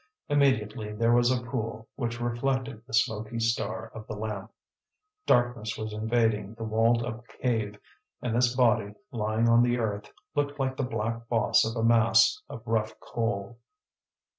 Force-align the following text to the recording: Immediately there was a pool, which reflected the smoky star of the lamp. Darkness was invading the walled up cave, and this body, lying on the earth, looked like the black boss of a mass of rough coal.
Immediately 0.29 0.93
there 0.93 1.13
was 1.13 1.29
a 1.29 1.43
pool, 1.43 1.87
which 1.95 2.19
reflected 2.19 2.81
the 2.87 2.93
smoky 2.95 3.39
star 3.39 3.91
of 3.93 4.07
the 4.07 4.15
lamp. 4.15 4.51
Darkness 5.27 5.77
was 5.77 5.93
invading 5.93 6.55
the 6.55 6.63
walled 6.63 7.05
up 7.05 7.23
cave, 7.27 7.77
and 8.19 8.35
this 8.35 8.55
body, 8.55 8.95
lying 9.11 9.47
on 9.47 9.61
the 9.61 9.77
earth, 9.77 10.11
looked 10.33 10.59
like 10.59 10.75
the 10.75 10.81
black 10.81 11.27
boss 11.29 11.63
of 11.63 11.75
a 11.75 11.83
mass 11.83 12.41
of 12.49 12.63
rough 12.65 12.99
coal. 12.99 13.59